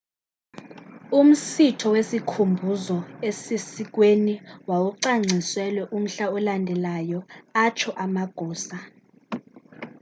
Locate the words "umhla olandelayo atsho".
5.97-7.91